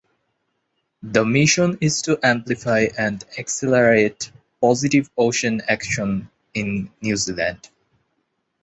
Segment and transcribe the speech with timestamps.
[1.03, 7.69] The mission is to amplify and accelerate positive ocean action in New Zealand.